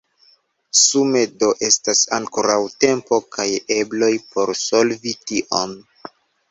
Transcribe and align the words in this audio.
Sume 0.83 1.21
do 1.43 1.49
estas 1.67 2.01
ankoraŭ 2.19 2.57
tempo 2.85 3.23
kaj 3.37 3.47
ebloj 3.79 4.13
por 4.35 4.57
solvi 4.67 5.19
tion. 5.31 5.83